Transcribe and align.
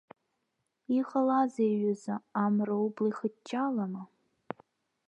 Иҟалеи 0.97 1.41
аҩыза, 1.75 2.15
амра 2.43 2.75
убла 2.85 3.09
ихыҷҷалама? 3.09 4.03